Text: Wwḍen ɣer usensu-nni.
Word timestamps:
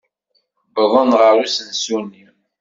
Wwḍen 0.79 1.09
ɣer 1.19 1.35
usensu-nni. 1.43 2.25